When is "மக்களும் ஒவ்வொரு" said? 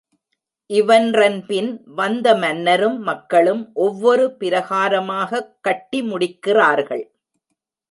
2.99-4.35